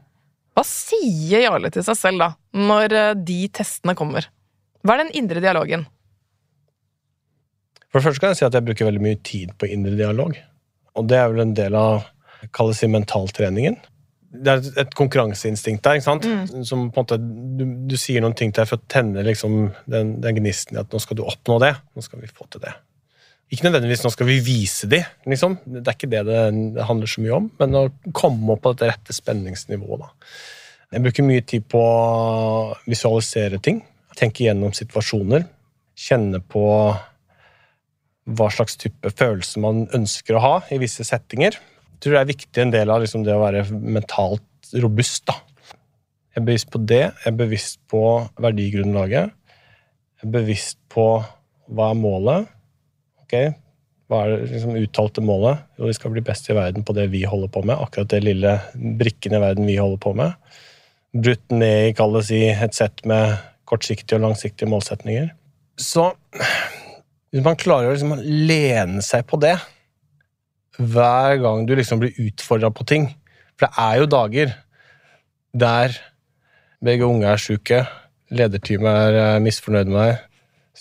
[0.55, 4.29] Hva sier Jarle til seg selv da, når eh, de testene kommer?
[4.81, 5.85] Hva er den indre dialogen?
[7.89, 10.35] For det første kan jeg si at jeg bruker veldig mye tid på indre dialog.
[10.95, 12.05] Og det er vel en del av
[12.55, 13.77] kalles mentaltreningen.
[14.29, 15.97] Det er et konkurranseinstinkt der.
[15.97, 16.27] ikke sant?
[16.27, 16.65] Mm.
[16.67, 17.17] Som på en måte,
[17.57, 19.55] du, du sier noen ting til deg for å tenne liksom
[19.89, 21.73] den, den gnisten i at nå skal du oppnå det.
[21.97, 22.75] Nå skal vi få til det.
[23.49, 25.55] Ikke nødvendigvis nå skal vi vise de, liksom.
[25.65, 26.41] Det er ikke det det,
[26.85, 27.47] handler så mye om.
[27.57, 30.05] Men å komme opp på dette rette spenningsnivået.
[30.05, 30.33] da.
[30.93, 33.81] Jeg bruker mye tid på å visualisere ting.
[34.17, 35.47] Tenke gjennom situasjoner.
[35.97, 36.63] Kjenne på
[38.29, 41.57] hva slags type følelse man ønsker å ha i visse settinger.
[41.99, 45.25] Tror det er viktig en del av liksom det å være mentalt robust.
[45.27, 45.35] da.
[46.29, 47.01] Jeg er bevisst på det.
[47.09, 48.03] Jeg er bevisst på
[48.39, 49.33] verdigrunnlaget.
[50.19, 51.07] Jeg er bevisst på
[51.69, 52.47] hva er målet.
[53.23, 53.35] Ok,
[54.09, 55.59] Hva er det liksom uttalte målet?
[55.77, 57.77] Jo, vi skal bli best i verden på det vi holder på med.
[57.77, 60.33] Akkurat det lille brikken i verden vi holder på med.
[61.13, 63.35] Brutt ned i kalles et sett med
[63.69, 65.29] kortsiktige og langsiktige målsetninger.
[65.77, 66.09] Så
[67.29, 68.17] hvis man klarer å liksom
[68.49, 69.59] lene seg på det
[70.79, 73.09] hver gang du liksom blir utfordra på ting
[73.57, 74.55] For det er jo dager
[75.59, 75.95] der
[76.85, 77.81] begge unge er sjuke,
[78.31, 80.19] lederteamet er eh, misfornøyd med deg,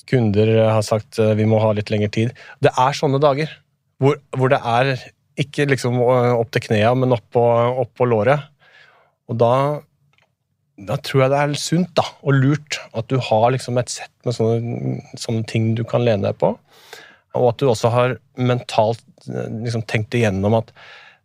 [0.06, 2.34] kunder har sagt eh, vi må ha litt lengre tid.
[2.62, 3.50] Det er sånne dager
[3.98, 4.92] hvor, hvor det er
[5.38, 7.42] ikke liksom opp til knea, men opp på,
[7.82, 8.46] opp låret.
[9.30, 9.52] Og da,
[10.88, 14.14] da tror jeg det er sunt da, og lurt at du har liksom et sett
[14.26, 16.54] med sånne, sånne ting du kan lene deg på.
[17.36, 20.72] Og at du også har mentalt eh, liksom, tenkt igjennom at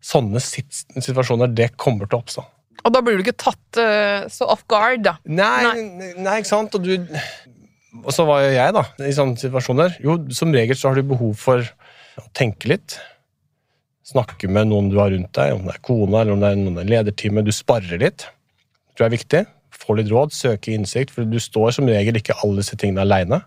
[0.04, 2.44] sånne situasjoner, det kommer til å oppstå.
[2.84, 5.16] Og da blir du ikke tatt uh, så off guard, da.
[5.24, 5.72] Nei,
[6.18, 6.36] nei.
[6.42, 6.76] ikke sant?
[6.76, 7.08] Og, du,
[8.02, 9.98] og så var jo jeg, da, i sånne situasjoner.
[10.04, 11.64] Jo, som regel så har du behov for
[12.20, 12.98] å tenke litt.
[14.04, 16.60] Snakke med noen du har rundt deg, om det er kona eller om det er
[16.60, 17.48] noen i lederteamet.
[17.48, 18.28] Du sparrer litt.
[18.28, 19.44] Det tror jeg er viktig.
[19.84, 23.40] Få litt råd, søke innsikt, for du står som regel ikke alle disse tingene aleine.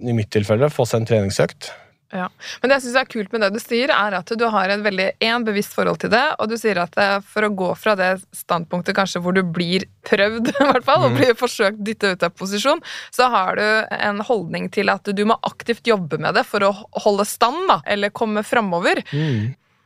[0.00, 1.72] I mitt tilfelle få seg en treningsøkt.
[2.08, 2.30] Ja.
[2.62, 4.80] Men det jeg synes er kult med det du sier, er at du har en
[4.80, 7.92] veldig en bevisst forhold til det, og du sier at eh, for å gå fra
[8.00, 11.18] det standpunktet kanskje hvor du blir prøvd, i hvert fall, og Mm.
[11.20, 12.80] blir forsøkt dytta ut av posisjon,
[13.12, 16.72] så har du en holdning til at du må aktivt jobbe med det for å
[17.04, 19.02] holde stand, da, eller komme framover.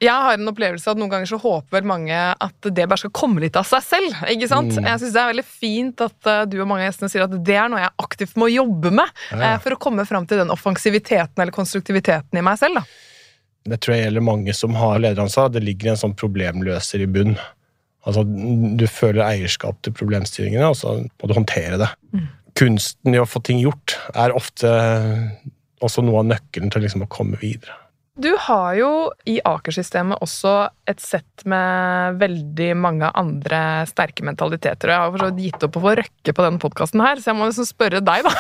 [0.03, 3.43] Jeg har en opplevelse at noen ganger så håper mange at det bare skal komme
[3.45, 4.17] litt av seg selv.
[4.33, 4.75] ikke sant?
[4.75, 4.89] Mm.
[4.91, 7.37] Jeg synes det er veldig fint at eh, du og mange av gjestene sier at
[7.47, 9.53] det er noe jeg aktivt må jobbe med Ja.
[9.53, 12.83] eh, for å komme fram til den offensiviteten eller konstruktiviteten i meg selv.
[12.83, 12.85] da.
[13.73, 15.53] Det tror jeg gjelder mange som har lederansvar.
[15.55, 17.37] Det ligger en sånn problemløser i bunn.
[18.05, 21.91] Altså, Du føler eierskap til problemstillingene, og så må du håndtere det.
[22.59, 24.67] Kunsten i å få ting gjort er ofte
[25.83, 27.79] også noe av nøkkelen til liksom å komme videre.
[28.13, 34.93] Du har jo i Aker-systemet også et sett med veldig mange andre sterke mentaliteter.
[34.93, 37.49] Og jeg har gitt opp å få røkke på denne podkasten her, så jeg må
[37.49, 38.33] liksom spørre deg, da.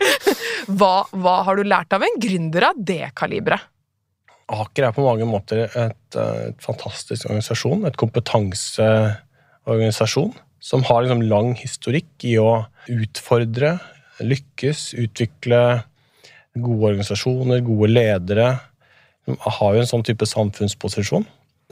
[0.78, 3.66] hva, hva har du lært av en gründer av det kaliberet?
[4.50, 11.54] Aker er på mange måter et, et fantastisk organisasjon, et kompetanseorganisasjon, som har liksom lang
[11.58, 13.78] historikk i å utfordre,
[14.22, 15.82] lykkes, utvikle
[16.58, 18.69] gode organisasjoner, gode ledere.
[19.28, 21.26] Har jo en sånn type samfunnsposisjon.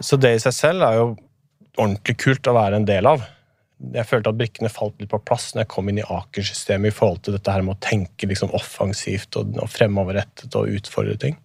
[0.05, 1.09] Så det i seg selv er jo
[1.79, 3.25] ordentlig kult å være en del av.
[3.95, 6.95] Jeg følte at brikkene falt litt på plass når jeg kom inn i Aker-systemet i
[6.95, 11.39] forhold til dette her med å tenke liksom offensivt og, og fremoverrettet og utfordre ting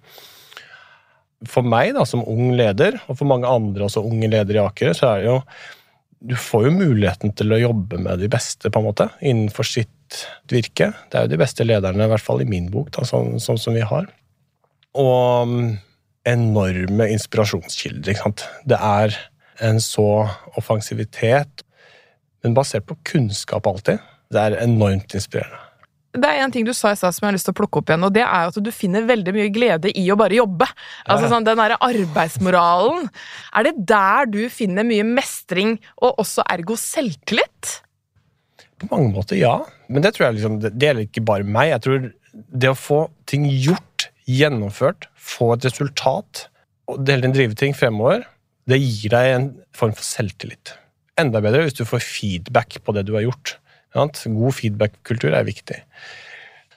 [1.50, 4.94] for meg da, som ung leder, og for mange andre også unge ledere i Aker,
[4.98, 5.40] så er det jo
[6.24, 10.22] Du får jo muligheten til å jobbe med de beste, på en måte, innenfor sitt
[10.48, 10.94] virke.
[11.12, 13.60] Det er jo de beste lederne, i hvert fall i min bok, da, sånn, sånn
[13.60, 14.08] som vi har.
[14.96, 15.52] Og
[16.30, 18.46] enorme inspirasjonskilder, ikke sant.
[18.70, 19.18] Det er
[19.64, 20.08] en så
[20.60, 21.64] offensivitet,
[22.44, 24.02] men basert på kunnskap alltid.
[24.34, 25.60] Det er enormt inspirerende.
[26.14, 27.80] Det er en ting du sa i stad som jeg har lyst til å plukke
[27.82, 30.68] opp igjen, og det er at du finner veldig mye glede i å bare jobbe.
[31.10, 33.08] Altså sånn, Den derre arbeidsmoralen.
[33.58, 37.80] Er det der du finner mye mestring, og også ergo selvtillit?
[38.78, 39.56] På mange måter, ja.
[39.90, 41.72] Men det tror jeg liksom, det gjelder ikke bare meg.
[41.72, 42.06] Jeg tror
[42.62, 43.93] det å få ting gjort,
[44.30, 46.48] gjennomført, få et resultat,
[46.88, 48.30] og hele tiden drive ting fremover,
[48.64, 50.72] Det gir deg en form for selvtillit.
[51.20, 53.58] Enda bedre hvis du får feedback på det du har gjort.
[53.92, 55.82] God feedback-kultur er viktig.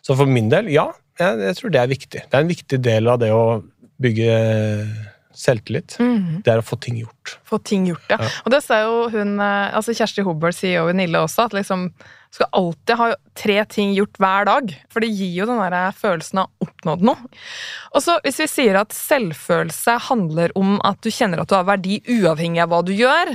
[0.02, 2.24] Så for min del, ja, jeg, tror det er viktig.
[2.26, 3.62] Det er en viktig del av det å
[4.02, 4.34] bygge
[5.36, 5.96] selvtillit.
[6.00, 6.42] Mm.
[6.44, 7.36] Det er å få ting gjort.
[7.46, 8.18] Få ting gjort, ja.
[8.20, 8.28] ja.
[8.44, 11.90] Og det sa jo hun, eh, altså Kjersti Hobøl, CEO i Nille også, at liksom
[12.36, 14.72] skal alltid ha tre ting gjort hver dag.
[14.92, 17.30] For det gir jo den der følelsen av oppnådd noe.
[17.96, 21.66] Og så hvis vi sier at selvfølelse handler om at du kjenner at du har
[21.68, 23.32] verdi uavhengig av hva du gjør,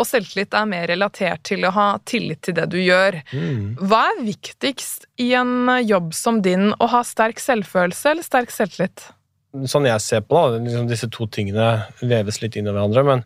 [0.00, 3.62] og selvtillit er mer relatert til å ha tillit til det du gjør, mm.
[3.84, 9.10] hva er viktigst i en jobb som din, å ha sterk selvfølelse eller sterk selvtillit?
[9.68, 13.04] Sånn jeg ser på det, liksom disse to tingene veves litt inn i hverandre.
[13.04, 13.24] men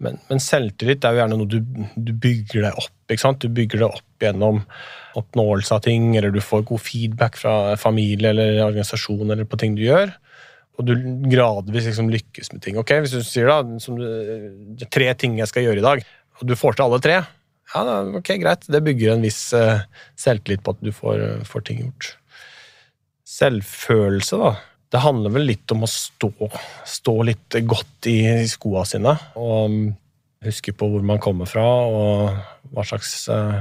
[0.00, 1.58] men, men, selvtillit er jo gjerne noe du,
[1.92, 2.96] du, bygger deg opp.
[3.12, 3.42] ikke sant?
[3.42, 4.62] Du bygger det opp gjennom
[5.18, 9.76] oppnåelse av ting, eller du får god feedback fra familie eller organisasjon eller på ting
[9.76, 10.14] du gjør.
[10.80, 10.94] Og du
[11.28, 12.78] gradvis liksom lykkes med ting.
[12.80, 12.94] ok?
[13.04, 16.06] Hvis du sier da, du, tre ting jeg skal gjøre i dag,
[16.40, 17.20] og du får til alle tre,
[17.70, 18.64] ja, da, ok, greit.
[18.72, 19.84] Det bygger en viss uh,
[20.18, 22.14] selvtillit på at du får, uh, får ting gjort.
[23.30, 24.56] Selvfølelse, da
[24.90, 26.30] det handler vel litt om å stå,
[26.88, 28.18] stå litt godt i,
[28.50, 29.14] skoa sine.
[29.38, 29.82] Og um,
[30.44, 33.60] huske på hvor man kommer fra, og hva slags uh,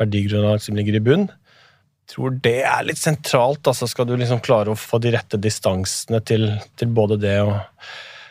[0.00, 1.26] verdigrunnlag som ligger i bunn.
[1.28, 3.60] Jeg tror det er litt sentralt.
[3.68, 6.48] altså Skal du liksom klare å få de rette distansene til,
[6.80, 7.54] til både det og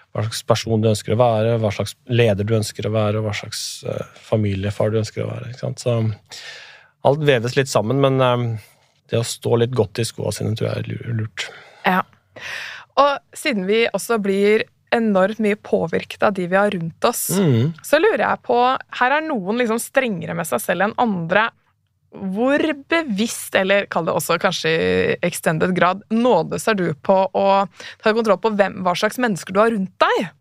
[0.10, 3.30] hva slags person du ønsker å være, hva slags leder du ønsker å være, og
[3.30, 5.54] hva slags uh, familiefar du ønsker å være.
[5.78, 6.00] Så
[7.06, 8.52] alt veves litt sammen, men um,
[9.14, 11.52] det å stå litt godt i skoa sine tror jeg er lurt.
[13.00, 14.66] Og siden vi også blir
[14.96, 17.78] enormt mye påvirket av de vi har rundt oss, mm.
[17.86, 18.58] så lurer jeg på
[19.00, 21.50] Her er noen liksom strengere med seg selv enn andre.
[22.10, 27.46] Hvor bevisst, eller kall det også kanskje i extended grad, nådes er du på å
[28.02, 30.32] ta kontroll på hvem, hva slags mennesker du har rundt deg?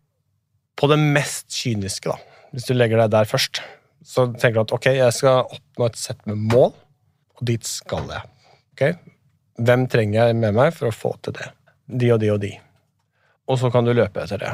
[0.79, 2.17] På det mest kyniske, da.
[2.55, 3.61] Hvis du legger deg der først.
[4.01, 6.73] Så tenker du at ok, jeg skal oppnå et sett med mål,
[7.37, 8.33] og dit skal jeg.
[8.73, 8.83] Ok?
[9.59, 11.51] Hvem trenger jeg med meg for å få til det?
[11.89, 12.51] De og de og de.
[13.49, 14.53] Og så kan du løpe etter det.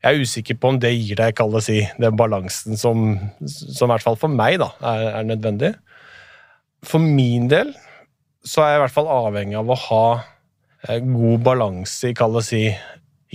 [0.00, 3.90] Jeg er usikker på om det gir deg kall det si, den balansen som, som
[3.90, 5.74] i hvert fall for meg da, er, er, nødvendig.
[6.86, 7.74] For min del
[8.46, 10.04] så er jeg i hvert fall avhengig av å ha
[10.88, 12.62] eh, god balanse i kall det si,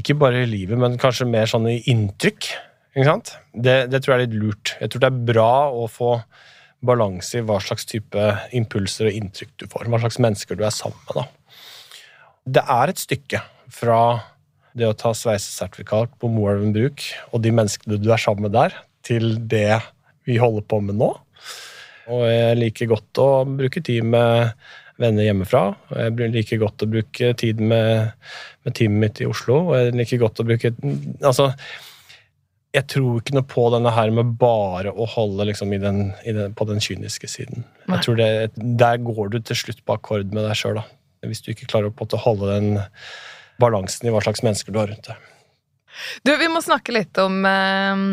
[0.01, 2.49] ikke bare i livet, men kanskje mer sånn i inntrykk.
[2.95, 3.35] Ikke sant?
[3.53, 4.73] Det, det tror jeg er litt lurt.
[4.81, 6.15] Jeg tror det er bra å få
[6.85, 8.25] balanse i hva slags type
[8.57, 9.85] impulser og inntrykk du får.
[9.91, 11.21] Hva slags mennesker du er sammen med.
[11.21, 11.44] da
[12.45, 13.41] det er et stykke
[13.73, 13.99] fra
[14.75, 18.75] det å ta sveisesertifikat på Moelven bruk og de menneskene du er sammen med der,
[19.05, 19.79] til det
[20.27, 21.11] vi holder på med nå.
[22.11, 24.53] Og jeg liker godt å bruke tid med
[25.01, 25.63] venner hjemmefra.
[25.97, 28.13] Jeg liker godt å bruke tid med,
[28.65, 29.57] med teamet mitt i Oslo.
[29.71, 30.71] Og jeg liker godt å bruke
[31.25, 31.49] Altså,
[32.75, 36.35] jeg tror ikke noe på denne her med bare å holde liksom i den, i
[36.35, 37.65] den, på den kyniske siden.
[37.89, 40.85] Jeg tror det, Der går du til slutt på akkord med deg sjøl, da
[41.29, 42.81] hvis du ikke klarer å holde den
[43.61, 45.31] balansen i hva slags mennesker du har rundt deg.
[46.27, 48.03] Du, Vi må snakke litt om eh,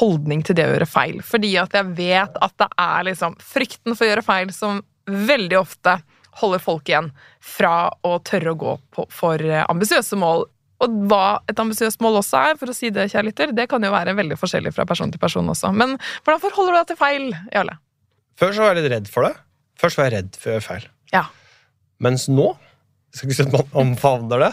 [0.00, 1.22] holdning til det å gjøre feil.
[1.24, 5.56] Fordi at jeg vet at det er liksom frykten for å gjøre feil som veldig
[5.56, 5.96] ofte
[6.38, 7.08] holder folk igjen
[7.42, 10.44] fra å tørre å gå på, for ambisiøse mål.
[10.84, 13.82] Og hva et ambisiøst mål også er, for å si det, kjære lytter, det kan
[13.82, 15.72] jo være veldig forskjellig fra person til person også.
[15.74, 17.78] Men hvordan forholder du deg til feil, Jarle?
[18.38, 19.32] Før så var jeg litt redd for det.
[19.82, 20.86] Først var jeg redd for å gjøre feil.
[21.14, 21.24] Ja.
[22.04, 22.52] Mens nå
[23.08, 24.48] jeg skal ikke si at man omfavner det,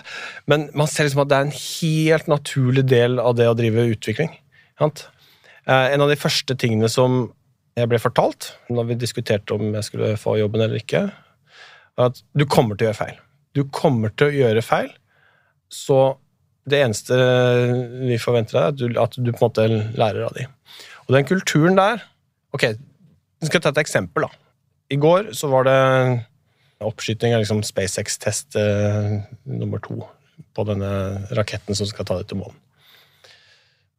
[0.48, 3.84] men man ser liksom at det er en helt naturlig del av det å drive
[3.92, 4.32] utvikling.
[4.80, 7.26] Eh, en av de første tingene som
[7.76, 11.04] jeg ble fortalt når vi diskuterte om jeg skulle få jobben eller ikke,
[12.00, 13.18] var at du kommer til å gjøre feil.
[13.56, 14.90] Du kommer til å gjøre feil,
[15.72, 16.00] så
[16.66, 17.18] det eneste
[18.08, 19.68] vi forventer deg, er at du, at du på en måte
[20.00, 20.48] lærer av de.
[21.06, 22.04] Og den kulturen der
[22.56, 24.24] Ok, jeg skal ta et eksempel.
[24.24, 24.30] da.
[24.88, 25.80] I går så var det
[26.84, 29.16] Oppskyting er liksom SpaceX-test eh,
[29.48, 30.02] nummer to
[30.56, 30.90] på denne
[31.36, 32.58] raketten som skal ta det til månen.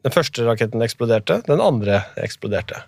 [0.04, 2.82] Den første raketten eksploderte, den andre eksploderte.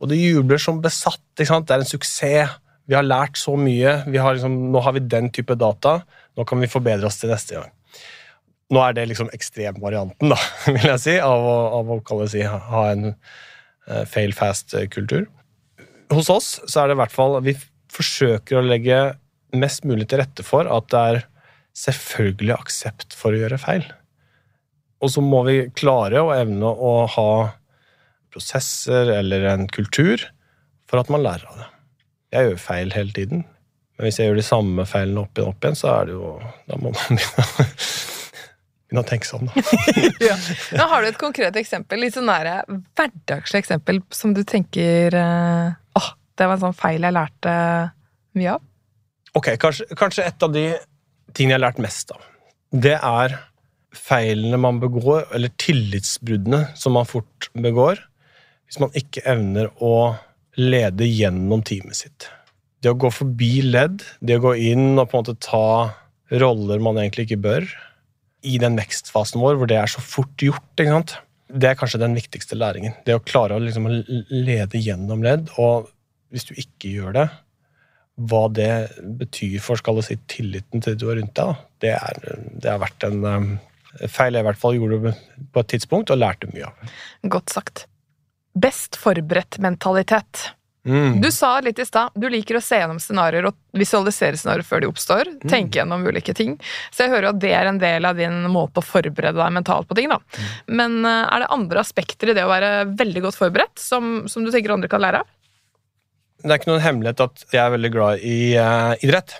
[0.00, 1.22] Og det jubler som besatt.
[1.36, 2.58] Det er en suksess.
[2.88, 4.00] Vi har lært så mye.
[4.06, 6.00] Har liksom, nå har vi den type data.
[6.38, 7.72] Nå kan vi forbedre oss til neste gang.
[8.70, 10.38] Nå er det liksom ekstremvarianten, da,
[10.76, 15.26] vil jeg si, av å, av å si, ha en uh, fail fast-kultur.
[16.14, 17.52] Hos oss så er det i hvert fall Vi
[17.90, 18.96] forsøker å legge
[19.56, 21.22] mest mulig til rette for at det er
[21.80, 23.86] selvfølgelig aksept for å gjøre feil.
[25.00, 27.30] Og så må vi klare og evne å ha
[28.30, 30.22] prosesser eller en kultur
[30.90, 31.68] for at man lærer av det.
[32.34, 33.42] Jeg gjør feil hele tiden,
[33.96, 36.34] men hvis jeg gjør de samme feilene opp igjen, opp igjen så er det jo
[36.68, 37.18] Da må man
[38.90, 39.50] begynne å tenke om.
[39.50, 39.64] Da.
[40.30, 40.36] ja.
[40.78, 42.60] Nå har du et konkret eksempel, litt sånn nære
[42.98, 47.54] hverdagslig eksempel som du tenker eh, åh, det var en sånn feil jeg lærte
[48.38, 48.66] mye av?
[49.38, 50.64] Ok, kanskje, kanskje et av de
[51.36, 52.24] tingene jeg har lært mest av,
[52.70, 53.36] det er
[53.94, 58.02] feilene man begår, eller tillitsbruddene som man fort begår,
[58.66, 60.14] hvis man ikke evner å
[60.58, 62.28] lede gjennom teamet sitt.
[62.80, 65.66] Det å gå forbi ledd, det å gå inn og på en måte ta
[66.40, 67.66] roller man egentlig ikke bør,
[68.46, 70.80] i den vekstfasen vår hvor det er så fort gjort.
[70.80, 72.94] Det er kanskje den viktigste læringen.
[73.04, 73.88] Det å klare å liksom
[74.30, 75.50] lede gjennom ledd.
[75.60, 75.90] Og
[76.32, 77.26] hvis du ikke gjør det,
[78.20, 78.72] hva det
[79.20, 82.82] betyr for skal du si, tilliten til du er rundt deg, det, er, det har
[82.82, 83.50] vært en um,
[84.06, 85.14] feil jeg i hvert fall gjorde
[85.54, 86.96] på et tidspunkt, og lærte mye av.
[87.32, 87.86] Godt sagt.
[88.58, 90.50] Best forberedt-mentalitet.
[90.84, 91.20] Mm.
[91.20, 94.80] Du sa litt i stad du liker å se gjennom scenarioer og visualisere scenarioer før
[94.80, 95.32] de oppstår.
[95.34, 95.48] Mm.
[95.52, 96.56] Tenke gjennom ulike ting.
[96.90, 99.90] Så jeg hører at det er en del av din måte å forberede deg mentalt
[99.90, 100.08] på ting.
[100.12, 100.20] da.
[100.20, 100.48] Mm.
[100.80, 104.46] Men uh, er det andre aspekter i det å være veldig godt forberedt som, som,
[104.46, 105.36] du tenker andre kan lære av?
[106.40, 109.36] Det er ikke noen hemmelighet at jeg er veldig glad i uh, idrett.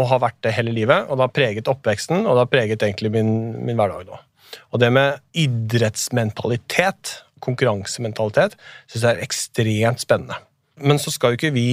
[0.00, 1.06] Og har vært det hele livet.
[1.08, 3.30] Og det har preget oppveksten, og det har preget egentlig min,
[3.64, 4.18] min hverdag nå.
[4.74, 8.56] Og det med idrettsmentalitet, konkurransementalitet,
[8.90, 10.38] syns jeg er ekstremt spennende.
[10.82, 11.68] Men så skal jo ikke vi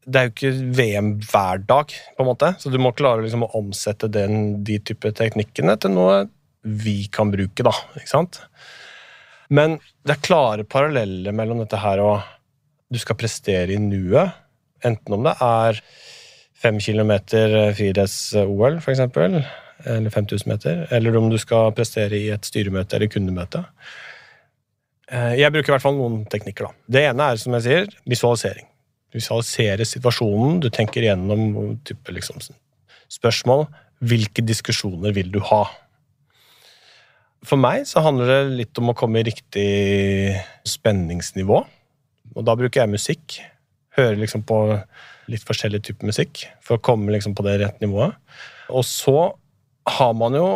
[0.00, 3.44] Det er jo ikke VM hver dag, på en måte, så du må klare liksom
[3.44, 6.22] å omsette den, de type teknikkene til noe
[6.60, 7.72] vi kan bruke, da.
[8.00, 8.40] ikke sant?
[9.52, 9.76] Men
[10.08, 12.24] det er klare paralleller mellom dette her og
[12.90, 14.36] du skal prestere i nuet.
[14.86, 15.80] Enten om det er
[16.60, 19.02] fem kilometer friidretts-OL, f.eks.,
[19.88, 23.62] eller 5000 meter, eller om du skal prestere i et styremøte eller kundemøte.
[25.10, 26.68] Eh, jeg bruker i hvert fall noen teknikker.
[26.68, 26.88] da.
[26.96, 28.66] Det ene er som jeg sier, visualisering.
[29.10, 30.60] Du visualiserer situasjonen.
[30.60, 32.42] Du tenker gjennom type liksom,
[33.10, 33.66] spørsmål.
[34.04, 35.64] Hvilke diskusjoner vil du ha?
[37.46, 40.36] For meg så handler det litt om å komme i riktig
[40.68, 41.64] spenningsnivå.
[42.36, 43.38] Og da bruker jeg musikk.
[43.98, 44.58] Hører liksom på
[45.30, 48.16] litt forskjellig type musikk for å komme liksom på det rette nivået.
[48.70, 49.32] Og så
[49.90, 50.46] har man jo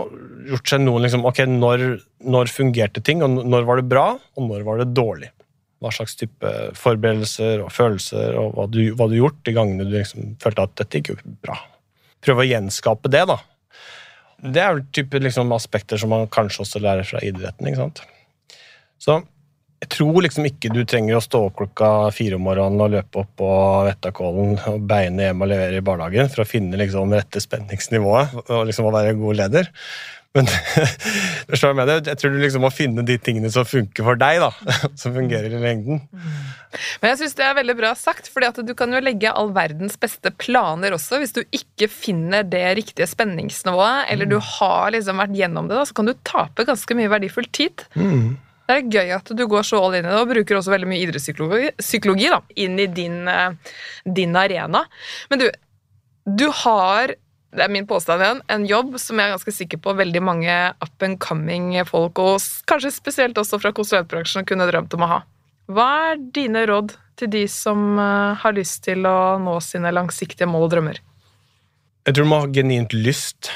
[0.51, 1.85] gjort seg noen liksom, ok, når,
[2.29, 4.07] når, fungerte ting, og når var det bra,
[4.37, 5.31] og når var det dårlig?
[5.83, 10.37] Hva slags type forberedelser og følelser og hva du, du gjort de gangene du liksom
[10.43, 11.59] følte at dette gikk jo bra.
[12.25, 13.41] Prøve å gjenskape det, da.
[14.45, 17.69] Det er vel type liksom, aspekter som man kanskje også lærer fra idretten.
[17.69, 18.05] ikke sant?
[19.01, 19.19] Så
[19.85, 23.21] jeg tror liksom ikke du trenger å stå opp klokka fire om morgenen og løpe
[23.21, 23.53] opp på
[23.91, 28.69] Vettakollen og beine hjem og levere i barnehagen for å finne liksom rette spenningsnivået og
[28.71, 29.69] liksom å være god leder.
[30.35, 30.49] Men
[31.55, 34.51] jeg tror du liksom må finne de tingene som funker for deg, da.
[35.01, 36.01] Som fungerer i lengden.
[36.99, 39.95] Men jeg syns det er veldig bra sagt, for du kan jo legge all verdens
[40.01, 41.21] beste planer også.
[41.23, 45.87] Hvis du ikke finner det riktige spenningsnivået, eller du har liksom vært gjennom det, da,
[45.87, 47.87] så kan du tape ganske mye verdifull tid.
[47.95, 48.35] Mm.
[48.65, 50.89] Det er gøy at du går så all in i det, og bruker også veldig
[50.89, 53.77] mye idrettspsykologi da, inn i din, eh,
[54.17, 54.85] din, arena.
[55.29, 55.47] Men du,
[56.25, 57.13] du har,
[57.53, 60.57] det er min påstand igjen, en jobb som jeg er ganske sikker på veldig mange
[60.81, 65.23] up and coming folk, og kanskje spesielt også fra konsulentbransjen, kunne drømt om å ha.
[65.69, 70.49] Hva er dine råd til de som eh, har lyst til å nå sine langsiktige
[70.49, 71.03] mål og drømmer?
[72.05, 73.53] Jeg tror du må ha genuint lyst.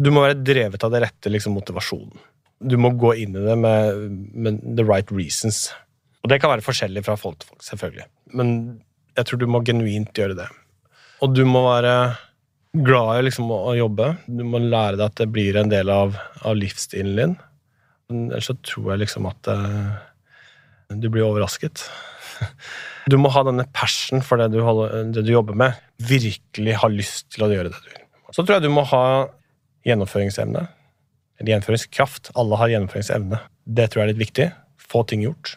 [0.00, 2.20] Du må være drevet av det rette liksom, motivasjonen
[2.60, 4.00] du må gå inn i det med,
[4.32, 5.70] med, the right reasons.
[6.20, 8.08] Og det kan være forskjellig fra folk til folk, selvfølgelig.
[8.36, 8.50] Men
[9.16, 10.48] jeg tror du må genuint gjøre det.
[11.24, 11.94] Og du må være
[12.76, 14.12] glad i liksom å, jobbe.
[14.28, 17.34] Du må lære deg at det blir en del av, av livsstilen din.
[18.10, 19.96] Ellers så tror jeg liksom at uh,
[20.92, 21.86] du blir overrasket.
[23.10, 25.78] Du må ha denne passion for det du, holder, det du jobber med.
[26.04, 28.02] Virkelig ha lyst til å gjøre det du vil.
[28.30, 29.00] Så tror jeg du må ha
[29.88, 30.62] gjennomføringsevne
[31.48, 32.32] gjennomføringskraft.
[32.38, 33.40] Alle har gjennomføringsevne.
[33.64, 34.46] Det tror jeg er litt viktig.
[34.90, 35.56] Få ting gjort.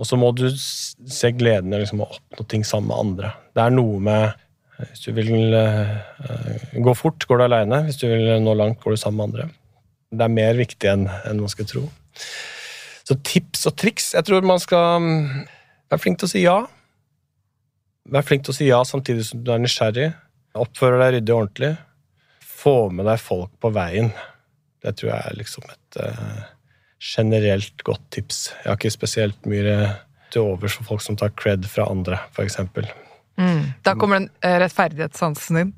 [0.00, 3.32] Og så må du se gleden i liksom, å oppnå ting sammen med andre.
[3.56, 4.46] Det er noe med
[4.80, 5.90] Hvis du vil uh,
[6.72, 7.82] gå fort, går du aleine.
[7.84, 9.48] Hvis du vil nå langt, går du sammen med andre.
[10.08, 11.04] Det er mer viktig enn,
[11.36, 11.82] man skal tro.
[13.04, 15.44] Så tips og triks Jeg tror man skal um,
[15.92, 16.56] være flink til å si ja.
[18.10, 20.08] Vær flink til å si ja samtidig som du er nysgjerrig.
[20.58, 21.74] Oppfører deg ryddig og ordentlig.
[22.40, 24.10] Få med deg folk på veien.
[24.80, 26.42] Det tror jeg er liksom et uh,
[27.00, 28.46] generelt godt tips.
[28.62, 29.76] Jeg har ikke spesielt mye
[30.32, 32.60] til overs for folk som tar cred fra andre, f.eks.
[33.40, 35.74] Mm, da kommer den uh, rettferdighetssansen din.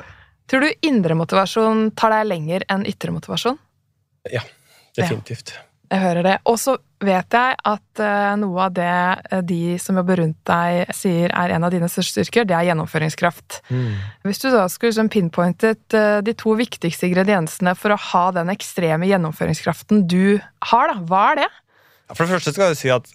[0.51, 3.59] Tror du indre motivasjon tar deg lenger enn ytre motivasjon?
[4.31, 4.43] Ja,
[4.99, 5.55] definitivt.
[5.57, 5.69] Ja.
[5.93, 6.37] Jeg hører det.
[6.49, 10.93] Og så vet jeg at uh, noe av det uh, de som jobber rundt deg,
[10.97, 13.59] sier er en av dine største styrker, det er gjennomføringskraft.
[13.69, 13.99] Mm.
[14.25, 18.53] Hvis du da skulle liksom pinpointet uh, de to viktigste ingrediensene for å ha den
[18.55, 20.39] ekstreme gjennomføringskraften du
[20.71, 21.51] har, da, hva er det?
[22.15, 23.13] For det første skal jeg si at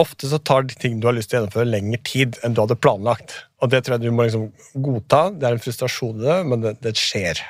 [0.00, 2.60] ofte så tar de ting du har lyst til å gjennomføre, lengre tid enn du
[2.64, 3.36] hadde planlagt.
[3.62, 4.50] Og det tror jeg du må liksom
[4.84, 5.28] godta.
[5.32, 7.40] Det er en frustrasjon i det, men det, det skjer.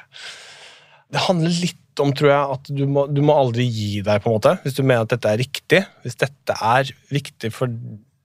[1.14, 4.30] Det handler litt om, tror jeg, at du må, du må, aldri gi deg, på
[4.30, 5.82] en måte, hvis du mener at dette er riktig.
[6.02, 7.70] Hvis dette er viktig for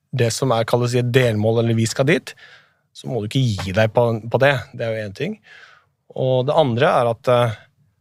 [0.09, 2.33] det som er kalles et delmål, eller vi skal dit,
[2.97, 4.55] så må du ikke gi deg på, på det.
[4.73, 5.37] Det er jo én ting.
[6.17, 7.57] Og det andre er at uh,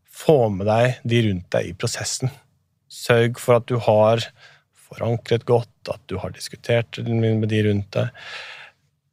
[0.09, 2.33] få med deg de rundt deg i prosessen.
[2.89, 4.25] Sørg for at du har
[4.89, 8.25] forankret godt, at du har diskutert med de rundt deg.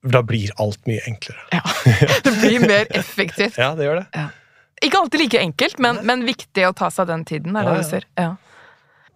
[0.06, 1.44] Da blir alt mye enklere.
[1.52, 1.62] Ja,
[2.26, 3.58] Det blir mer effektivt.
[3.60, 4.08] ja, det gjør det.
[4.16, 4.30] Ja.
[4.86, 7.56] Ikke alltid like enkelt, men, men, viktig å ta seg den tiden.
[7.58, 8.06] er det du ser.
[8.20, 8.36] Ja.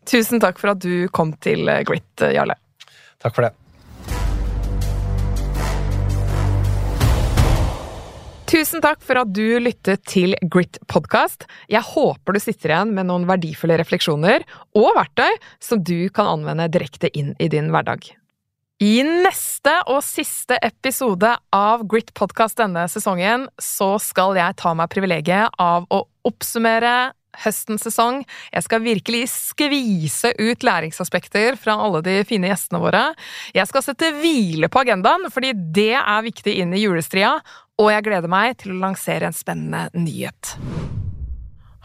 [0.10, 2.56] Tusen takk for at du kom til eh, Grit, eh, Jarle.
[3.22, 3.54] Takk for det.
[8.50, 11.46] Tusen takk for at du lyttet til Grit podkast.
[11.70, 16.66] Jeg håper du sitter igjen med noen verdifulle refleksjoner og verktøy som du kan anvende
[16.74, 18.10] direkte inn i din hverdag.
[18.80, 24.88] I neste og siste episode av Grit Podcast denne sesongen så skal jeg ta meg
[24.94, 27.12] privilegiet av å oppsummere
[27.44, 28.22] høstens sesong.
[28.54, 33.04] Jeg skal virkelig skvise ut læringsaspekter fra alle de fine gjestene våre.
[33.52, 37.36] Jeg skal sette hvile på agendaen, fordi det er viktig inn i julestria,
[37.84, 40.56] og jeg gleder meg til å lansere en spennende nyhet.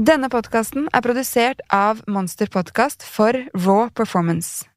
[0.00, 4.69] Denne podkasten er produsert av Monster Podkast for Raw Performance.